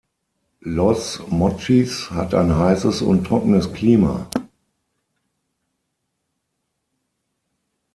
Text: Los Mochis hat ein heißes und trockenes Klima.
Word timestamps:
Los 0.65 1.21
Mochis 1.29 2.09
hat 2.09 2.33
ein 2.33 2.57
heißes 2.57 3.03
und 3.03 3.23
trockenes 3.27 3.71
Klima. 3.71 4.25